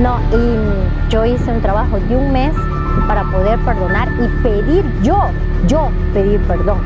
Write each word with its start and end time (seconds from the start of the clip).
No, 0.00 0.18
y 0.32 1.08
yo 1.10 1.24
hice 1.24 1.50
un 1.52 1.60
trabajo 1.62 1.98
de 1.98 2.16
un 2.16 2.32
mes 2.32 2.52
para 3.06 3.22
poder 3.30 3.58
perdonar 3.60 4.08
y 4.20 4.28
pedir 4.42 4.84
yo, 5.02 5.18
yo 5.66 5.88
pedir 6.12 6.40
perdón. 6.46 6.78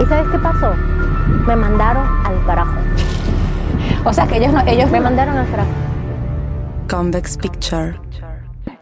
¿Y 0.00 0.04
sabes 0.06 0.26
qué 0.30 0.38
pasó? 0.38 0.72
Me 1.46 1.56
mandaron 1.56 2.04
al 2.26 2.44
carajo. 2.44 2.74
O 4.04 4.12
sea 4.12 4.26
que 4.26 4.36
ellos 4.38 4.52
no, 4.52 4.60
ellos 4.66 4.90
Me 4.90 5.00
mandaron 5.00 5.36
al 5.36 5.48
carajo. 5.50 5.70
Convex 6.88 7.36
Picture. 7.38 7.98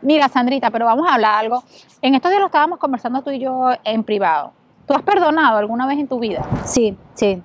Mira, 0.03 0.29
Sandrita, 0.29 0.71
pero 0.71 0.85
vamos 0.87 1.07
a 1.09 1.15
hablar 1.15 1.39
algo. 1.39 1.63
En 2.03 2.15
estos 2.15 2.31
días 2.31 2.41
lo 2.41 2.47
estábamos 2.47 2.79
conversando 2.79 3.23
tú 3.23 3.31
y 3.31 3.39
yo 3.39 3.71
en 3.85 4.05
privado. 4.05 4.53
¿Tú 4.87 4.93
has 4.95 5.03
perdonado 5.03 5.57
alguna 5.59 5.87
vez 5.87 5.99
en 5.99 6.09
tu 6.09 6.19
vida? 6.19 6.43
Sí, 6.65 6.97
sí. 7.15 7.43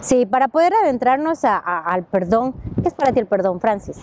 Sí, 0.00 0.26
para 0.26 0.46
poder 0.48 0.72
adentrarnos 0.82 1.44
a- 1.44 1.56
a- 1.58 1.80
al 1.80 2.04
perdón, 2.04 2.54
¿qué 2.82 2.88
es 2.88 2.94
para 2.94 3.12
ti 3.12 3.18
el 3.20 3.26
perdón, 3.26 3.60
Francis? 3.60 4.00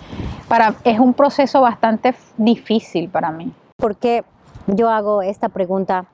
Para, 0.48 0.75
es 0.84 1.00
un 1.00 1.14
proceso 1.14 1.62
bastante 1.62 2.14
difícil 2.38 3.10
para 3.10 3.32
mí. 3.32 3.54
¿Por 3.78 3.96
qué 3.96 4.24
yo 4.68 4.89
hago 4.89 5.21
esta 5.21 5.50
pregunta? 5.50 6.06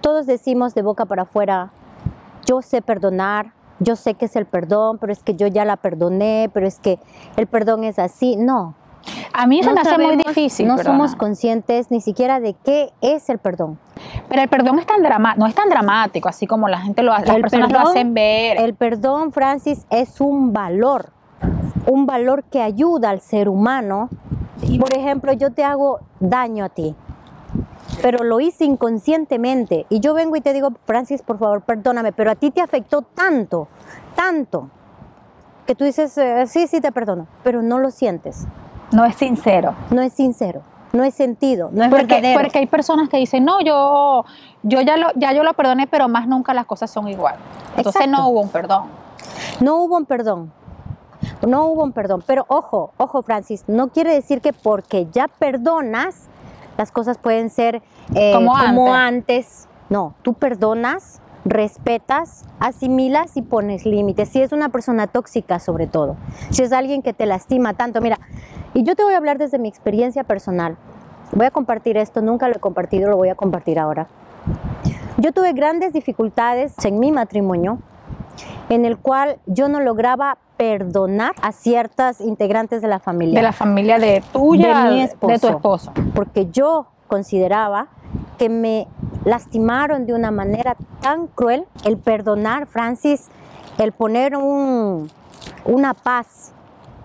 Todos 0.00 0.26
decimos 0.26 0.74
de 0.74 0.82
boca 0.82 1.06
para 1.06 1.22
afuera, 1.22 1.70
yo 2.46 2.62
sé 2.62 2.82
perdonar, 2.82 3.52
yo 3.80 3.96
sé 3.96 4.14
que 4.14 4.26
es 4.26 4.36
el 4.36 4.46
perdón, 4.46 4.98
pero 4.98 5.12
es 5.12 5.22
que 5.22 5.34
yo 5.34 5.46
ya 5.46 5.64
la 5.64 5.76
perdoné, 5.76 6.50
pero 6.52 6.66
es 6.66 6.78
que 6.78 6.98
el 7.36 7.46
perdón 7.46 7.84
es 7.84 7.98
así. 7.98 8.36
No, 8.36 8.74
A 9.32 9.46
mí 9.46 9.62
se 9.62 9.68
no 9.68 9.74
me 9.74 9.80
hace 9.80 9.94
muy 9.96 10.04
sabemos, 10.04 10.26
difícil. 10.26 10.66
No 10.66 10.76
perdonar. 10.76 10.98
somos 11.00 11.16
conscientes 11.16 11.90
ni 11.90 12.00
siquiera 12.00 12.40
de 12.40 12.54
qué 12.54 12.92
es 13.00 13.28
el 13.30 13.38
perdón. 13.38 13.78
Pero 14.28 14.42
el 14.42 14.48
perdón 14.48 14.78
es 14.78 14.86
tan 14.86 15.02
drama, 15.02 15.34
no 15.36 15.46
es 15.46 15.54
tan 15.54 15.68
dramático, 15.68 16.28
así 16.28 16.46
como 16.46 16.68
la 16.68 16.80
gente 16.80 17.02
lo 17.02 17.12
hace, 17.12 17.26
las 17.26 17.36
El 17.36 17.42
personas 17.42 17.70
lo 17.72 17.78
perdón- 17.78 17.90
hacen 17.90 18.14
ver. 18.14 18.60
El 18.60 18.74
perdón, 18.74 19.32
Francis, 19.32 19.86
es 19.90 20.20
un 20.20 20.52
valor, 20.52 21.10
un 21.88 22.06
valor 22.06 22.44
que 22.44 22.62
ayuda 22.62 23.10
al 23.10 23.20
ser 23.20 23.48
humano. 23.48 24.08
Por 24.78 24.92
ejemplo, 24.92 25.32
yo 25.32 25.52
te 25.52 25.64
hago 25.64 26.00
daño 26.20 26.64
a 26.64 26.68
ti, 26.68 26.94
pero 28.02 28.24
lo 28.24 28.40
hice 28.40 28.64
inconscientemente 28.64 29.86
y 29.88 30.00
yo 30.00 30.14
vengo 30.14 30.36
y 30.36 30.40
te 30.40 30.52
digo, 30.52 30.72
Francis, 30.84 31.22
por 31.22 31.38
favor, 31.38 31.62
perdóname, 31.62 32.12
pero 32.12 32.30
a 32.30 32.34
ti 32.34 32.50
te 32.50 32.60
afectó 32.60 33.02
tanto, 33.02 33.68
tanto, 34.14 34.68
que 35.66 35.74
tú 35.74 35.84
dices, 35.84 36.16
eh, 36.18 36.46
sí, 36.46 36.66
sí, 36.66 36.80
te 36.80 36.92
perdono, 36.92 37.26
pero 37.42 37.62
no 37.62 37.78
lo 37.78 37.90
sientes, 37.90 38.46
no 38.90 39.04
es 39.04 39.14
sincero. 39.16 39.74
no 39.90 40.02
es 40.02 40.12
sincero, 40.12 40.62
no 40.92 41.04
es 41.04 41.14
sentido, 41.14 41.70
no 41.72 41.84
es 41.84 41.90
Porque, 41.90 42.06
verdadero. 42.06 42.40
porque 42.40 42.58
hay 42.58 42.66
personas 42.66 43.08
que 43.08 43.16
dicen, 43.18 43.44
no, 43.44 43.60
yo, 43.60 44.24
yo 44.62 44.80
ya, 44.82 44.96
lo, 44.96 45.08
ya 45.14 45.32
yo 45.32 45.44
lo 45.44 45.54
perdoné, 45.54 45.86
pero 45.86 46.08
más 46.08 46.26
nunca 46.26 46.52
las 46.52 46.66
cosas 46.66 46.90
son 46.90 47.08
igual. 47.08 47.36
Entonces 47.76 48.02
Exacto. 48.02 48.10
no 48.10 48.28
hubo 48.28 48.40
un 48.40 48.48
perdón. 48.48 48.84
No 49.60 49.76
hubo 49.76 49.96
un 49.96 50.04
perdón. 50.04 50.52
No 51.46 51.66
hubo 51.66 51.84
un 51.84 51.92
perdón. 51.92 52.22
Pero 52.26 52.44
ojo, 52.48 52.92
ojo, 52.96 53.22
Francis, 53.22 53.64
no 53.66 53.88
quiere 53.88 54.12
decir 54.12 54.40
que 54.40 54.52
porque 54.52 55.06
ya 55.12 55.28
perdonas, 55.28 56.26
las 56.76 56.92
cosas 56.92 57.18
pueden 57.18 57.50
ser 57.50 57.82
eh, 58.14 58.32
Como 58.34 58.92
antes. 58.92 59.66
No, 59.88 60.14
tú 60.22 60.34
perdonas, 60.34 61.20
respetas, 61.44 62.44
asimilas 62.60 63.36
y 63.36 63.42
pones 63.42 63.86
límites. 63.86 64.28
Si 64.28 64.40
es 64.40 64.52
una 64.52 64.68
persona 64.68 65.06
tóxica, 65.06 65.58
sobre 65.58 65.86
todo. 65.86 66.16
Si 66.50 66.62
es 66.62 66.72
alguien 66.72 67.02
que 67.02 67.12
te 67.12 67.26
lastima 67.26 67.74
tanto. 67.74 68.00
Mira, 68.00 68.18
y 68.74 68.82
yo 68.82 68.94
te 68.94 69.02
voy 69.02 69.14
a 69.14 69.16
hablar 69.16 69.38
desde 69.38 69.58
mi 69.58 69.68
experiencia 69.68 70.24
personal. 70.24 70.76
Voy 71.32 71.46
a 71.46 71.50
compartir 71.50 71.96
esto, 71.96 72.22
nunca 72.22 72.48
lo 72.48 72.56
he 72.56 72.60
compartido, 72.60 73.10
lo 73.10 73.16
voy 73.16 73.28
a 73.28 73.34
compartir 73.34 73.78
ahora. 73.78 74.06
Yo 75.18 75.32
tuve 75.32 75.52
grandes 75.52 75.92
dificultades 75.92 76.72
en 76.84 77.00
mi 77.00 77.12
matrimonio 77.12 77.78
en 78.68 78.84
el 78.84 78.98
cual 78.98 79.38
yo 79.46 79.68
no 79.68 79.80
lograba 79.80 80.38
perdonar 80.58 81.32
a 81.40 81.52
ciertas 81.52 82.20
integrantes 82.20 82.82
de 82.82 82.88
la 82.88 82.98
familia. 82.98 83.38
De 83.38 83.42
la 83.42 83.52
familia 83.52 83.98
de 83.98 84.22
tuya, 84.32 84.84
De 84.84 84.90
mi 84.90 85.00
de 85.02 85.08
tu 85.16 85.30
esposo. 85.30 85.48
esposo. 85.48 85.92
porque 86.14 86.50
yo 86.50 86.88
consideraba 87.06 87.86
que 88.38 88.48
me 88.50 88.86
lastimaron 89.24 90.04
de 90.04 90.12
una 90.14 90.30
manera 90.30 90.76
tan 91.00 91.28
cruel. 91.28 91.64
El 91.84 91.96
perdonar, 91.96 92.66
Francis, 92.66 93.28
el 93.78 93.92
poner 93.92 94.36
un- 94.36 95.08
una 95.64 95.94
paz 95.94 96.52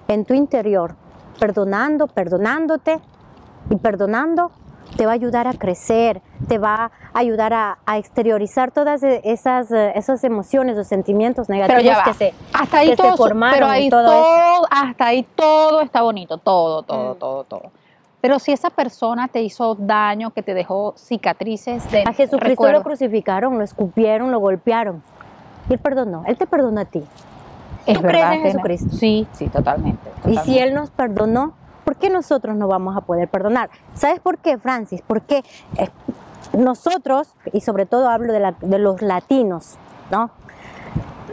en 0.08 0.26
tu 0.26 0.34
interior, 0.34 0.96
perdonando, 1.40 2.08
perdonándote 2.08 3.00
y 3.70 3.76
perdonando, 3.78 4.52
te 4.96 5.06
va 5.06 5.12
a 5.12 5.16
ayudar 5.16 5.48
a 5.48 5.54
crecer, 5.54 6.22
te 6.48 6.58
va 6.58 6.92
a 7.14 7.20
ayudar 7.20 7.54
a, 7.54 7.78
a 7.86 7.98
exteriorizar 7.98 8.72
todas 8.72 9.02
e- 9.04 9.22
esas, 9.24 9.72
eh, 9.72 9.94
esas 9.96 10.24
emociones 10.24 10.78
o 10.78 10.84
sentimientos 10.84 11.48
Pero 11.48 11.60
negativos 11.60 11.84
ya 11.98 12.04
que 12.04 12.14
se, 12.14 12.34
hasta 12.54 12.78
ahí 12.80 12.90
que 12.92 12.96
se 12.98 13.04
todo, 13.04 13.18
formaron 13.18 13.56
pero 13.60 13.68
ahí 13.68 13.90
todo 13.90 14.06
todo, 14.06 14.68
hasta 14.70 15.06
ahí 15.06 15.24
todo 15.36 15.82
está 15.82 16.02
bonito, 16.02 16.38
todo, 16.38 16.84
todo, 16.84 17.16
Mm. 17.16 17.18
todo, 17.18 17.44
todo. 17.46 17.72
Pero 18.22 18.40
si 18.40 18.54
esa 18.54 18.70
persona 18.70 19.28
te 19.28 19.42
hizo 19.42 19.76
daño, 19.76 20.32
que 20.32 20.42
te 20.44 20.54
dejó 20.54 20.94
cicatrices 20.96 21.92
de 21.92 22.04
A 22.04 22.14
Jesucristo 22.14 22.38
recuerdo. 22.50 22.78
lo 22.78 22.84
crucificaron, 22.84 23.58
lo 23.58 23.64
escupieron, 23.66 24.32
lo 24.32 24.40
golpearon. 24.40 25.04
Y 25.70 25.74
Él 25.74 25.80
perdonó, 25.80 26.24
Él 26.26 26.38
te 26.38 26.46
perdonó 26.48 26.80
a 26.82 26.86
ti. 26.86 27.04
Es 27.86 27.98
¿Tú 27.98 28.02
crees 28.04 28.22
verdad, 28.22 28.34
en 28.36 28.42
Jesucristo? 28.44 28.96
Sí, 28.96 29.28
sí, 29.34 29.48
totalmente. 29.50 30.10
Y 30.28 30.38
si. 30.38 30.58
Él 30.58 30.74
nos 30.74 30.90
perdonó, 30.92 31.54
¿por 31.84 31.96
qué 31.96 32.10
nosotros 32.10 32.56
no 32.56 32.68
vamos 32.68 32.96
a 32.98 33.02
poder 33.02 33.28
perdonar? 33.28 33.70
¿Sabes 33.94 34.20
por 34.20 34.38
qué, 34.38 34.58
Francis? 34.58 35.02
Porque 35.06 35.44
eh, 35.78 35.90
nosotros, 36.58 37.30
y 37.52 37.62
sobre 37.62 37.86
todo 37.86 38.10
hablo 38.10 38.32
de, 38.34 38.40
la- 38.40 38.56
de 38.62 38.80
los 38.80 39.02
latinos, 39.02 39.76
¿no? 40.12 40.30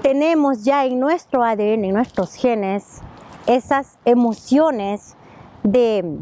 Tenemos 0.03 0.65
ya 0.65 0.84
en 0.87 0.99
nuestro 0.99 1.44
ADN, 1.44 1.84
en 1.84 1.94
nuestros 1.94 2.34
genes, 2.34 3.00
esas 3.47 3.99
emociones 4.05 5.15
de 5.62 6.16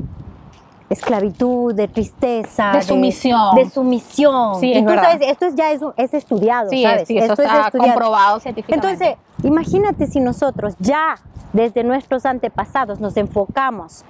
esclavitud, 0.91 1.75
de 1.75 1.87
tristeza, 1.87 2.73
De 2.73 2.83
sumisión. 2.83 3.55
de 3.55 3.69
sumisión. 3.71 4.59
Sí, 4.59 4.71
y 4.71 4.79
es 4.79 4.81
tú 4.85 4.87
verdad. 4.91 5.11
sabes, 5.13 5.29
esto 5.29 5.47
es 5.47 5.55
ya 5.55 5.71
es, 5.71 5.81
es 5.97 6.15
estudiado, 6.15 6.71
Sí, 6.71 6.83
¿sabes? 6.83 7.03
es- 7.03 7.09
sí, 7.09 7.19
eso 7.19 7.33
esto 7.33 7.43
está 7.43 7.61
es 7.61 7.67
estudiado. 7.67 7.93
comprobado 7.93 8.41
científicamente. 8.41 8.89
Entonces, 8.89 9.17
imagínate 9.45 10.07
si 10.07 10.21
nosotros 10.21 10.75
ya 10.79 11.17
desde 11.53 11.83
nuestros 11.85 12.27
antepasados 12.27 13.01
nos 13.01 13.17
enfocamos 13.17 14.05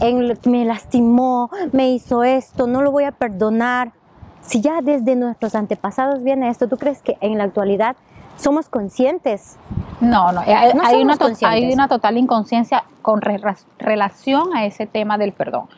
en 0.00 0.36
me 0.44 0.64
lastimó, 0.64 1.50
me 1.72 1.90
hizo 1.90 2.22
esto, 2.24 2.66
no 2.66 2.82
lo 2.82 2.90
voy 2.92 3.04
a 3.04 3.12
perdonar. 3.12 3.92
Si 4.42 4.60
ya 4.60 4.80
desde 4.82 5.16
nuestros 5.16 5.54
antepasados 5.56 6.22
viene 6.22 6.48
esto, 6.48 6.68
¿tú 6.68 6.76
crees 6.76 7.02
que 7.02 7.16
en 7.20 7.38
la 7.38 7.44
actualidad 7.44 7.96
somos 8.36 8.68
conscientes? 8.68 9.56
No, 10.00 10.30
no, 10.30 10.40
hay, 10.40 10.72
No 10.74 10.82
hay 10.84 11.02
una 11.02 11.14
hay 11.14 11.88
total 11.88 12.16
inconsciencia 12.18 12.84
con 13.02 13.20
re- 13.22 13.40
relación 13.78 14.54
a 14.54 14.64
ese 14.66 14.86
tema 14.86 15.18
del 15.18 15.32
perdón. 15.32 15.68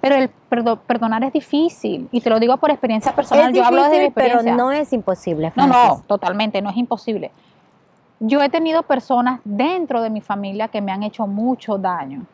Pero 0.00 0.14
el 0.14 0.30
perdo- 0.48 0.78
perdonar 0.78 1.22
es 1.24 1.32
difícil 1.32 2.08
y 2.12 2.20
te 2.20 2.30
lo 2.30 2.38
digo 2.40 2.56
por 2.56 2.70
experiencia 2.70 3.14
personal. 3.14 3.50
es 3.50 3.56
Yo 3.56 3.64
hablo 3.64 3.82
desde 3.82 3.96
mi 3.98 3.98
difícil, 4.04 4.14
pero 4.14 4.26
experiencia. 4.34 4.64
no 4.64 4.72
es 4.72 4.92
imposible. 4.92 5.52
No, 5.54 5.64
Francis. 5.68 5.98
no, 5.98 6.02
totalmente, 6.06 6.62
no 6.62 6.70
es 6.70 6.76
imposible. 6.76 7.30
Yo 8.20 8.42
he 8.42 8.48
tenido 8.48 8.82
personas 8.82 9.40
dentro 9.44 10.02
de 10.02 10.10
mi 10.10 10.20
familia 10.20 10.68
que 10.68 10.80
me 10.80 10.90
han 10.90 11.02
hecho 11.02 11.26
mucho 11.26 11.78
daño, 11.78 12.26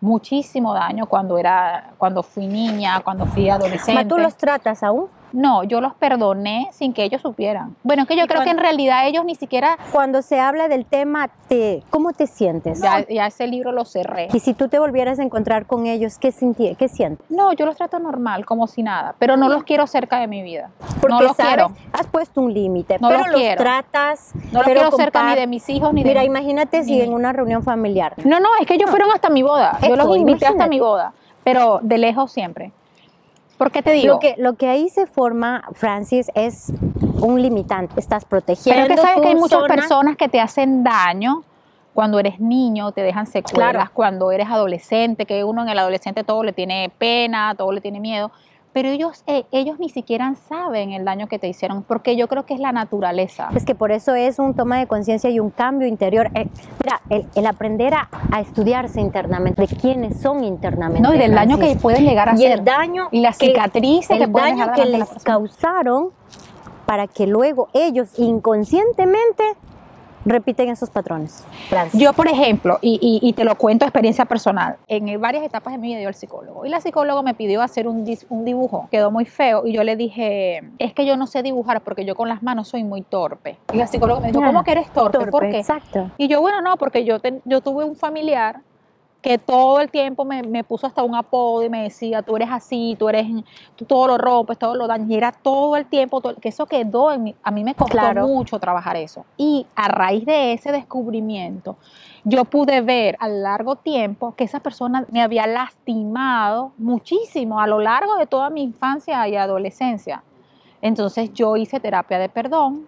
muchísimo 0.00 0.74
daño 0.74 1.06
cuando 1.06 1.38
era, 1.38 1.92
cuando 1.98 2.22
fui 2.22 2.46
niña, 2.46 3.00
cuando 3.00 3.26
fui 3.26 3.48
adolescente. 3.48 4.04
¿Tú 4.04 4.18
los 4.18 4.36
tratas 4.36 4.82
aún? 4.82 5.06
No, 5.32 5.64
yo 5.64 5.80
los 5.80 5.94
perdoné 5.94 6.68
sin 6.72 6.92
que 6.92 7.04
ellos 7.04 7.22
supieran. 7.22 7.76
Bueno, 7.82 8.02
es 8.02 8.08
que 8.08 8.16
yo 8.16 8.24
¿Y 8.24 8.26
creo 8.26 8.42
que 8.42 8.50
en 8.50 8.58
realidad 8.58 9.06
ellos 9.06 9.24
ni 9.24 9.34
siquiera, 9.34 9.76
Cuando 9.92 10.22
se 10.22 10.40
habla 10.40 10.68
del 10.68 10.84
tema, 10.86 11.28
te, 11.48 11.82
¿cómo 11.90 12.12
te 12.12 12.26
sientes? 12.26 12.80
ya, 12.80 13.06
ya 13.08 13.26
ese 13.26 13.46
libro 13.46 13.72
lo 13.72 13.84
cerré. 13.84 14.28
Y 14.32 14.40
si 14.40 14.54
tú 14.54 14.68
te 14.68 14.78
volvieras 14.78 15.18
a 15.18 15.22
encontrar 15.22 15.66
con 15.66 15.86
ellos, 15.86 16.18
¿qué, 16.18 16.32
sinti- 16.32 16.76
qué 16.76 16.88
sientes? 16.88 17.30
No, 17.30 17.52
yo 17.52 17.66
los 17.66 17.76
trato 17.76 17.98
normal, 17.98 18.46
como 18.46 18.66
si 18.66 18.82
nada, 18.82 19.14
pero 19.18 19.36
no 19.36 19.48
los 19.48 19.64
quiero 19.64 19.86
cerca 19.86 20.18
de 20.20 20.26
mi 20.26 20.42
vida. 20.42 20.70
Porque 21.00 21.14
no 21.14 21.20
los 21.22 21.36
sabes, 21.36 21.54
quiero. 21.54 21.72
has 21.92 22.06
puesto 22.06 22.40
un 22.40 22.52
límite, 22.52 22.98
No 23.00 23.08
pero 23.08 23.20
los 23.28 23.40
los 23.40 23.56
tratas. 23.56 24.32
No 24.52 24.60
los 24.60 24.64
quiero 24.64 24.90
cerca 24.90 25.22
ni 25.30 25.36
de 25.36 25.46
mis 25.46 25.68
hijos 25.68 25.92
ni 25.92 26.02
de 26.02 26.08
Mira, 26.10 26.20
mi- 26.22 26.26
imagínate 26.26 26.82
si 26.84 27.00
en 27.00 27.12
una 27.12 27.32
reunión 27.32 27.62
familiar. 27.62 28.14
No, 28.24 28.40
no, 28.40 28.48
es 28.60 28.66
que 28.66 28.74
ellos 28.74 28.90
fueron 28.90 29.10
hasta 29.12 29.28
mi 29.30 29.42
boda. 29.42 29.78
Yo 29.86 29.96
los 29.96 30.16
invité 30.16 30.46
hasta 30.46 30.66
mi 30.66 30.80
boda, 30.80 31.12
pero 31.44 31.80
de 31.82 31.98
lejos 31.98 32.32
siempre. 32.32 32.72
¿Por 33.58 33.70
qué 33.72 33.82
te 33.82 33.92
digo? 33.92 34.14
Lo 34.14 34.18
que, 34.20 34.34
lo 34.38 34.54
que 34.54 34.68
ahí 34.68 34.88
se 34.88 35.06
forma, 35.06 35.64
Francis, 35.74 36.30
es 36.34 36.72
un 37.20 37.42
limitante. 37.42 37.98
Estás 37.98 38.24
protegiendo. 38.24 38.82
pero 38.86 38.94
que 38.94 39.00
sabes 39.02 39.20
que 39.22 39.28
hay 39.28 39.34
muchas 39.34 39.60
zona. 39.60 39.74
personas 39.74 40.16
que 40.16 40.28
te 40.28 40.40
hacen 40.40 40.84
daño 40.84 41.42
cuando 41.92 42.20
eres 42.20 42.38
niño, 42.38 42.92
te 42.92 43.02
dejan 43.02 43.26
secuelas, 43.26 43.72
Claro. 43.72 43.90
cuando 43.92 44.30
eres 44.30 44.48
adolescente, 44.48 45.26
que 45.26 45.42
uno 45.42 45.62
en 45.62 45.68
el 45.68 45.78
adolescente 45.80 46.22
todo 46.22 46.44
le 46.44 46.52
tiene 46.52 46.92
pena, 46.96 47.56
todo 47.56 47.72
le 47.72 47.80
tiene 47.80 47.98
miedo. 47.98 48.30
Pero 48.72 48.88
ellos, 48.90 49.24
eh, 49.26 49.44
ellos 49.50 49.78
ni 49.80 49.88
siquiera 49.88 50.34
saben 50.48 50.92
el 50.92 51.04
daño 51.04 51.26
que 51.26 51.38
te 51.38 51.48
hicieron, 51.48 51.82
porque 51.82 52.16
yo 52.16 52.28
creo 52.28 52.44
que 52.46 52.54
es 52.54 52.60
la 52.60 52.70
naturaleza. 52.70 53.48
Es 53.56 53.64
que 53.64 53.74
por 53.74 53.90
eso 53.92 54.14
es 54.14 54.38
un 54.38 54.54
toma 54.54 54.78
de 54.78 54.86
conciencia 54.86 55.30
y 55.30 55.40
un 55.40 55.50
cambio 55.50 55.88
interior. 55.88 56.30
Eh, 56.34 56.46
mira, 56.84 57.00
el, 57.08 57.26
el 57.34 57.46
aprender 57.46 57.94
a, 57.94 58.08
a 58.30 58.40
estudiarse 58.40 59.00
internamente, 59.00 59.62
de 59.62 59.68
quiénes 59.68 60.20
son 60.20 60.44
internamente. 60.44 61.00
No, 61.08 61.14
y 61.14 61.18
del 61.18 61.34
daño 61.34 61.58
que 61.58 61.74
pueden 61.76 62.04
llegar 62.04 62.28
a 62.28 62.32
y 62.32 62.44
hacer. 62.44 62.58
el 62.58 62.64
daño 62.64 63.08
y 63.10 63.20
las 63.20 63.38
que- 63.38 63.46
cicatrices 63.46 64.16
que 64.16 64.24
el 64.24 64.30
pueden 64.30 64.58
daño 64.58 64.70
dejar 64.70 64.84
que 64.84 64.96
les 64.98 65.08
causaron 65.24 66.10
para 66.86 67.06
que 67.06 67.26
luego 67.26 67.68
ellos 67.74 68.18
inconscientemente 68.18 69.44
repiten 70.24 70.68
esos 70.68 70.90
patrones? 70.90 71.44
Francis. 71.68 72.00
Yo, 72.00 72.12
por 72.12 72.28
ejemplo, 72.28 72.78
y, 72.80 72.98
y, 73.00 73.26
y, 73.26 73.32
te 73.32 73.44
lo 73.44 73.56
cuento 73.56 73.84
experiencia 73.84 74.24
personal, 74.24 74.76
en 74.86 75.20
varias 75.20 75.44
etapas 75.44 75.72
de 75.72 75.78
mi 75.78 75.88
vida 75.88 75.98
dio 75.98 76.08
el 76.08 76.14
psicólogo. 76.14 76.64
Y 76.64 76.68
la 76.68 76.80
psicóloga 76.80 77.22
me 77.22 77.34
pidió 77.34 77.62
hacer 77.62 77.88
un, 77.88 78.04
un, 78.28 78.44
dibujo, 78.44 78.88
quedó 78.90 79.10
muy 79.10 79.24
feo. 79.24 79.66
Y 79.66 79.72
yo 79.72 79.84
le 79.84 79.96
dije, 79.96 80.62
es 80.78 80.92
que 80.92 81.06
yo 81.06 81.16
no 81.16 81.26
sé 81.26 81.42
dibujar 81.42 81.80
porque 81.82 82.04
yo 82.04 82.14
con 82.14 82.28
las 82.28 82.42
manos 82.42 82.68
soy 82.68 82.84
muy 82.84 83.02
torpe. 83.02 83.58
Y 83.72 83.76
la 83.76 83.86
psicóloga 83.86 84.20
me 84.20 84.28
dijo, 84.28 84.42
¿cómo 84.42 84.64
que 84.64 84.72
eres 84.72 84.90
torpe? 84.92 85.18
torpe 85.18 85.30
¿Por 85.30 85.48
qué? 85.50 85.58
Exacto. 85.58 86.10
Y 86.16 86.28
yo, 86.28 86.40
bueno, 86.40 86.60
no, 86.60 86.76
porque 86.76 87.04
yo, 87.04 87.20
te, 87.20 87.40
yo 87.44 87.60
tuve 87.60 87.84
un 87.84 87.96
familiar 87.96 88.60
que 89.20 89.36
todo 89.36 89.80
el 89.80 89.90
tiempo 89.90 90.24
me, 90.24 90.42
me, 90.42 90.62
puso 90.62 90.86
hasta 90.86 91.02
un 91.02 91.14
apodo 91.14 91.64
y 91.64 91.68
me 91.68 91.82
decía, 91.82 92.22
tú 92.22 92.36
eres 92.36 92.48
así, 92.50 92.94
tú 92.98 93.08
eres, 93.08 93.26
tú 93.74 93.84
todo 93.84 94.06
lo 94.06 94.18
rompes, 94.18 94.58
todo 94.58 94.74
lo 94.76 94.86
dañas, 94.86 95.10
y 95.10 95.14
era 95.16 95.32
todo 95.32 95.76
el 95.76 95.86
tiempo, 95.86 96.20
todo, 96.20 96.36
que 96.36 96.50
eso 96.50 96.66
quedó 96.66 97.12
en 97.12 97.24
mí, 97.24 97.34
a 97.42 97.50
mí 97.50 97.64
me 97.64 97.74
costó 97.74 97.92
claro. 97.92 98.28
mucho 98.28 98.60
trabajar 98.60 98.96
eso. 98.96 99.24
Y 99.36 99.66
a 99.74 99.88
raíz 99.88 100.24
de 100.24 100.52
ese 100.52 100.70
descubrimiento, 100.70 101.76
yo 102.24 102.44
pude 102.44 102.80
ver 102.80 103.16
a 103.18 103.28
largo 103.28 103.76
tiempo 103.76 104.34
que 104.36 104.44
esa 104.44 104.60
persona 104.60 105.04
me 105.10 105.20
había 105.20 105.46
lastimado 105.46 106.72
muchísimo 106.78 107.60
a 107.60 107.66
lo 107.66 107.80
largo 107.80 108.16
de 108.16 108.26
toda 108.26 108.50
mi 108.50 108.62
infancia 108.62 109.26
y 109.28 109.34
adolescencia. 109.34 110.22
Entonces 110.80 111.32
yo 111.32 111.56
hice 111.56 111.80
terapia 111.80 112.18
de 112.18 112.28
perdón, 112.28 112.86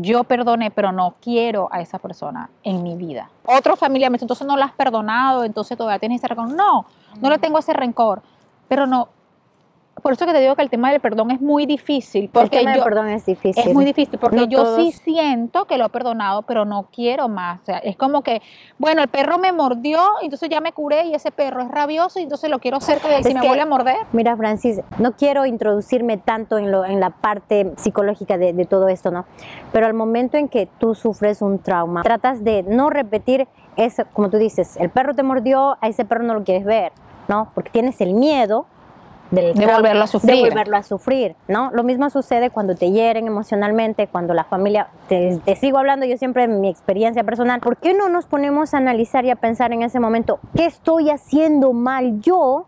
yo 0.00 0.22
perdoné, 0.22 0.70
pero 0.70 0.92
no 0.92 1.16
quiero 1.20 1.68
a 1.72 1.80
esa 1.80 1.98
persona 1.98 2.48
en 2.62 2.84
mi 2.84 2.94
vida. 2.94 3.28
Otro 3.44 3.74
familiar 3.74 4.12
me 4.12 4.14
dice, 4.14 4.24
entonces 4.24 4.46
no 4.46 4.56
la 4.56 4.66
has 4.66 4.72
perdonado, 4.72 5.44
entonces 5.44 5.76
todavía 5.76 5.98
tienes 5.98 6.20
ese 6.20 6.28
rencor. 6.28 6.52
No, 6.52 6.86
no 7.20 7.28
le 7.28 7.38
tengo 7.38 7.58
ese 7.58 7.72
rencor, 7.72 8.22
pero 8.68 8.86
no, 8.86 9.08
por 10.02 10.12
eso 10.12 10.26
que 10.26 10.32
te 10.32 10.40
digo 10.40 10.54
que 10.56 10.62
el 10.62 10.70
tema 10.70 10.90
del 10.90 11.00
perdón 11.00 11.30
es 11.30 11.40
muy 11.40 11.66
difícil. 11.66 12.30
Porque 12.32 12.58
el 12.58 12.64
tema 12.64 12.76
yo, 12.76 12.82
del 12.82 12.92
perdón 12.92 13.08
es 13.08 13.26
difícil. 13.26 13.64
Es 13.66 13.74
muy 13.74 13.84
difícil, 13.84 14.18
porque 14.18 14.36
no 14.36 14.44
yo 14.44 14.64
todos... 14.64 14.76
sí 14.76 14.92
siento 14.92 15.64
que 15.66 15.78
lo 15.78 15.86
he 15.86 15.88
perdonado, 15.88 16.42
pero 16.42 16.64
no 16.64 16.88
quiero 16.92 17.28
más. 17.28 17.60
O 17.62 17.64
sea, 17.64 17.78
es 17.78 17.96
como 17.96 18.22
que, 18.22 18.42
bueno, 18.78 19.02
el 19.02 19.08
perro 19.08 19.38
me 19.38 19.52
mordió, 19.52 20.00
entonces 20.22 20.48
ya 20.48 20.60
me 20.60 20.72
curé 20.72 21.06
y 21.06 21.14
ese 21.14 21.30
perro 21.30 21.62
es 21.62 21.70
rabioso, 21.70 22.20
y 22.20 22.24
entonces 22.24 22.50
lo 22.50 22.58
quiero 22.58 22.80
cerca 22.80 23.18
y 23.18 23.22
si 23.24 23.34
me 23.34 23.46
vuelve 23.46 23.62
a 23.62 23.66
morder. 23.66 23.96
Mira, 24.12 24.36
Francis, 24.36 24.80
no 24.98 25.12
quiero 25.12 25.46
introducirme 25.46 26.16
tanto 26.16 26.58
en, 26.58 26.70
lo, 26.70 26.84
en 26.84 27.00
la 27.00 27.10
parte 27.10 27.72
psicológica 27.76 28.38
de, 28.38 28.52
de 28.52 28.64
todo 28.64 28.88
esto, 28.88 29.10
¿no? 29.10 29.24
Pero 29.72 29.86
al 29.86 29.94
momento 29.94 30.36
en 30.36 30.48
que 30.48 30.66
tú 30.78 30.94
sufres 30.94 31.42
un 31.42 31.58
trauma, 31.58 32.02
tratas 32.02 32.44
de 32.44 32.62
no 32.62 32.90
repetir 32.90 33.48
eso, 33.76 34.04
como 34.12 34.30
tú 34.30 34.38
dices, 34.38 34.76
el 34.76 34.90
perro 34.90 35.14
te 35.14 35.22
mordió, 35.22 35.76
a 35.80 35.88
ese 35.88 36.04
perro 36.04 36.24
no 36.24 36.34
lo 36.34 36.44
quieres 36.44 36.64
ver, 36.64 36.92
¿no? 37.28 37.50
Porque 37.54 37.70
tienes 37.70 38.00
el 38.00 38.14
miedo 38.14 38.66
del 39.30 39.54
de 39.54 39.66
volverlo 39.66 40.04
a 40.04 40.06
sufrir. 40.06 40.34
De 40.34 40.48
volverlo 40.48 40.76
a 40.76 40.82
sufrir, 40.82 41.36
¿no? 41.48 41.70
Lo 41.72 41.82
mismo 41.82 42.08
sucede 42.10 42.50
cuando 42.50 42.74
te 42.74 42.90
hieren 42.90 43.26
emocionalmente, 43.26 44.06
cuando 44.06 44.34
la 44.34 44.44
familia, 44.44 44.88
te, 45.08 45.38
te, 45.44 45.56
sigo 45.56 45.78
hablando 45.78 46.06
yo 46.06 46.16
siempre 46.16 46.46
de 46.46 46.54
mi 46.54 46.68
experiencia 46.68 47.24
personal, 47.24 47.60
¿por 47.60 47.76
qué 47.76 47.94
no 47.94 48.08
nos 48.08 48.26
ponemos 48.26 48.74
a 48.74 48.78
analizar 48.78 49.24
y 49.24 49.30
a 49.30 49.36
pensar 49.36 49.72
en 49.72 49.82
ese 49.82 50.00
momento, 50.00 50.40
¿qué 50.56 50.66
estoy 50.66 51.10
haciendo 51.10 51.72
mal 51.72 52.20
yo 52.20 52.66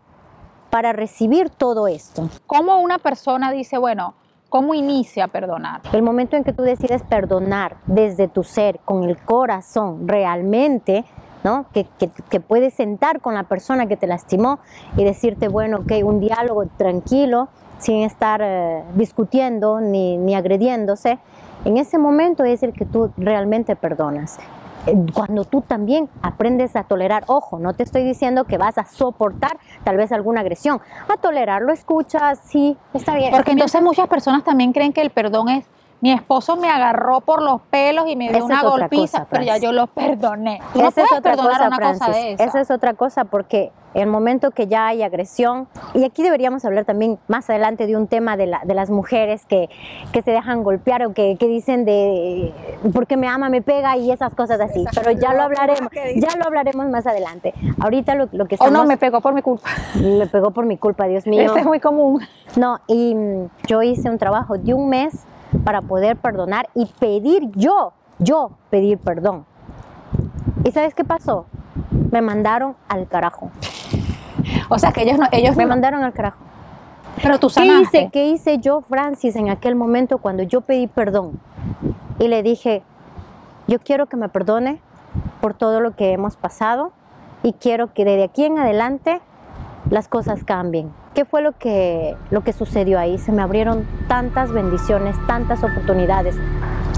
para 0.69 0.93
recibir 0.93 1.49
todo 1.49 1.87
esto? 1.87 2.29
¿Cómo 2.47 2.79
una 2.79 2.97
persona 2.97 3.51
dice, 3.51 3.77
bueno, 3.77 4.15
¿Cómo 4.51 4.73
inicia 4.73 5.23
a 5.23 5.27
perdonar? 5.29 5.79
El 5.93 6.01
momento 6.01 6.35
en 6.35 6.43
que 6.43 6.51
tú 6.51 6.63
decides 6.63 7.03
perdonar 7.03 7.77
desde 7.85 8.27
tu 8.27 8.43
ser, 8.43 8.81
con 8.83 9.05
el 9.05 9.17
corazón, 9.17 10.09
realmente, 10.09 11.05
¿no? 11.43 11.65
Que, 11.73 11.87
que, 12.29 12.39
puedes 12.39 12.73
sentar 12.73 13.21
con 13.21 13.33
la 13.33 13.43
persona 13.43 13.87
que 13.87 13.97
te 13.97 14.07
lastimó 14.07 14.59
y 14.97 15.03
decirte, 15.03 15.47
bueno, 15.47 15.85
que 15.85 16.03
un 16.03 16.19
diálogo 16.19 16.65
tranquilo, 16.77 17.49
sin 17.79 18.03
estar 18.03 18.41
eh, 18.43 18.83
discutiendo 18.95 19.81
ni, 19.81 20.17
ni 20.17 20.35
agrediéndose, 20.35 21.19
en 21.65 21.77
ese 21.77 21.97
momento 21.97 22.43
es 22.43 22.63
el 22.63 22.73
que 22.73 22.85
tú 22.85 23.11
realmente 23.17 23.75
perdonas 23.75 24.39
cuando 25.13 25.45
tú 25.45 25.61
también 25.61 26.09
aprendes 26.21 26.75
a 26.75 26.83
tolerar, 26.83 27.23
ojo, 27.27 27.59
no 27.59 27.73
te 27.73 27.83
estoy 27.83 28.03
diciendo 28.03 28.45
que 28.45 28.57
vas 28.57 28.77
a 28.77 28.85
soportar 28.85 29.57
tal 29.83 29.97
vez 29.97 30.11
alguna 30.11 30.41
agresión, 30.41 30.81
a 31.07 31.17
tolerar, 31.17 31.61
lo 31.61 31.71
escuchas, 31.71 32.39
sí, 32.45 32.77
está 32.93 33.15
bien. 33.15 33.31
Porque 33.31 33.51
entonces 33.51 33.81
muchas 33.81 34.07
personas 34.07 34.43
también 34.43 34.73
creen 34.73 34.93
que 34.93 35.01
el 35.01 35.11
perdón 35.11 35.49
es 35.49 35.65
mi 36.01 36.11
esposo 36.11 36.55
me 36.57 36.67
agarró 36.69 37.21
por 37.21 37.41
los 37.41 37.61
pelos 37.61 38.05
y 38.07 38.15
me 38.15 38.29
dio 38.29 38.37
Esa 38.37 38.45
una 38.45 38.63
golpiza, 38.63 39.19
cosa, 39.19 39.27
pero 39.29 39.43
ya 39.43 39.57
yo 39.57 39.71
lo 39.71 39.87
perdoné. 39.87 40.59
Tú 40.73 40.81
no 40.81 40.87
Esa 40.87 40.95
puedes 40.95 41.11
es 41.11 41.17
otra 41.19 41.31
perdonar 41.31 41.53
cosa, 41.53 41.67
una 41.67 41.75
Francis. 41.75 42.05
cosa 42.07 42.17
de 42.17 42.33
esa. 42.33 42.43
Esa 42.43 42.61
es 42.61 42.71
otra 42.71 42.93
cosa 42.95 43.25
porque 43.25 43.71
el 43.93 44.07
momento 44.07 44.51
que 44.51 44.67
ya 44.67 44.87
hay 44.87 45.03
agresión, 45.03 45.67
y 45.93 46.05
aquí 46.05 46.23
deberíamos 46.23 46.63
hablar 46.63 46.85
también 46.85 47.19
más 47.27 47.49
adelante 47.49 47.87
de 47.87 47.97
un 47.97 48.07
tema 48.07 48.37
de, 48.37 48.47
la, 48.47 48.61
de 48.63 48.73
las 48.73 48.89
mujeres 48.89 49.45
que, 49.45 49.69
que 50.13 50.21
se 50.21 50.31
dejan 50.31 50.63
golpear 50.63 51.05
o 51.05 51.13
que, 51.13 51.35
que 51.37 51.47
dicen 51.47 51.83
de 51.83 52.53
porque 52.93 53.17
me 53.17 53.27
ama, 53.27 53.49
me 53.49 53.61
pega 53.61 53.97
y 53.97 54.09
esas 54.11 54.33
cosas 54.33 54.59
así. 54.61 54.85
Pero 54.95 55.11
ya 55.11 55.33
lo 55.33 55.43
hablaremos, 55.43 55.91
ya 56.15 56.37
lo 56.37 56.45
hablaremos 56.45 56.87
más 56.87 57.05
adelante. 57.05 57.53
Ahorita 57.79 58.15
lo, 58.15 58.27
lo 58.31 58.45
que 58.47 58.55
O 58.55 58.63
estamos... 58.63 58.71
no, 58.73 58.85
me 58.85 58.97
pegó 58.97 59.21
por 59.21 59.33
mi 59.33 59.41
culpa. 59.41 59.69
me 59.95 60.25
pegó 60.25 60.51
por 60.51 60.65
mi 60.65 60.77
culpa, 60.77 61.05
Dios 61.07 61.27
mío. 61.27 61.41
Ese 61.41 61.59
es 61.59 61.65
muy 61.65 61.79
común. 61.79 62.21
No, 62.55 62.79
y 62.87 63.13
mm, 63.13 63.49
yo 63.67 63.81
hice 63.83 64.09
un 64.09 64.17
trabajo 64.17 64.57
de 64.57 64.73
un 64.73 64.89
mes 64.89 65.25
para 65.63 65.81
poder 65.81 66.17
perdonar 66.17 66.69
y 66.73 66.85
pedir 66.99 67.49
yo, 67.55 67.93
yo 68.19 68.51
pedir 68.69 68.97
perdón. 68.97 69.45
¿Y 70.63 70.71
sabes 70.71 70.93
qué 70.93 71.03
pasó? 71.03 71.45
Me 72.11 72.21
mandaron 72.21 72.75
al 72.87 73.07
carajo. 73.07 73.49
O 74.69 74.77
sea, 74.79 74.91
que 74.91 75.03
ellos 75.03 75.17
no, 75.19 75.27
ellos 75.31 75.55
Me 75.55 75.63
no- 75.63 75.69
mandaron 75.69 76.03
al 76.03 76.13
carajo. 76.13 76.37
pero 77.21 77.39
tú 77.39 77.47
¿Qué 77.47 77.53
sanaste. 77.53 77.81
hice? 78.01 78.09
¿Qué 78.11 78.27
hice 78.29 78.57
yo, 78.59 78.81
Francis, 78.81 79.35
en 79.35 79.49
aquel 79.49 79.75
momento 79.75 80.17
cuando 80.17 80.43
yo 80.43 80.61
pedí 80.61 80.87
perdón? 80.87 81.39
Y 82.19 82.27
le 82.27 82.43
dije, 82.43 82.83
yo 83.67 83.79
quiero 83.79 84.05
que 84.07 84.17
me 84.17 84.29
perdone 84.29 84.79
por 85.41 85.53
todo 85.53 85.79
lo 85.81 85.95
que 85.95 86.13
hemos 86.13 86.37
pasado 86.37 86.91
y 87.43 87.53
quiero 87.53 87.93
que 87.93 88.05
desde 88.05 88.23
aquí 88.23 88.45
en 88.45 88.59
adelante 88.59 89.21
las 89.91 90.07
cosas 90.07 90.43
cambien. 90.43 90.91
¿Qué 91.13 91.25
fue 91.25 91.43
lo 91.43 91.51
que, 91.51 92.15
lo 92.31 92.43
que 92.43 92.53
sucedió 92.53 92.97
ahí? 92.97 93.19
Se 93.19 93.31
me 93.31 93.43
abrieron 93.43 93.85
tantas 94.07 94.51
bendiciones, 94.51 95.15
tantas 95.27 95.63
oportunidades. 95.63 96.35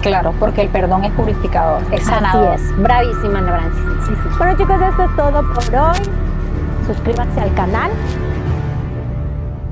Claro, 0.01 0.33
porque 0.39 0.61
el 0.61 0.69
perdón 0.69 1.03
es 1.03 1.11
purificador, 1.13 1.81
es 1.91 2.03
sanador. 2.03 2.49
Así 2.49 2.63
es, 2.63 2.81
bravísima, 2.81 3.39
Ana. 3.39 3.71
Bueno 4.37 4.57
chicos, 4.57 4.81
esto 4.81 5.03
es 5.03 5.15
todo 5.15 5.43
por 5.53 5.75
hoy. 5.75 5.97
Suscríbanse 6.87 7.41
al 7.41 7.53
canal. 7.55 7.91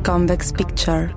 Convex 0.03 0.51
Picture. 0.51 1.13